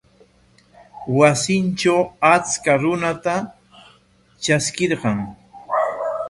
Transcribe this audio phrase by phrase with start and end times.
[1.17, 2.01] Wasintraw
[2.33, 3.35] achka runata
[4.41, 5.17] traskirqan.